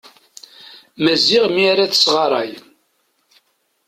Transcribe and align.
Maziɣ 1.03 1.45
mi 1.49 1.63
ara 1.71 1.91
tesɣaray. 1.91 2.51